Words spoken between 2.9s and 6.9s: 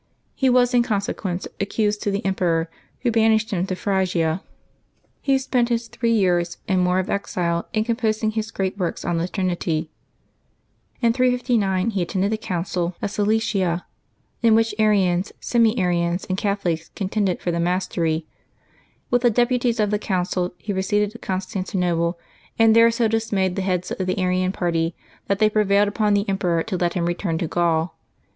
who banished him to Phrygia. He spent his three years and